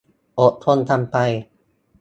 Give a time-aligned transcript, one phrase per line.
[0.39, 1.15] อดทนกันไป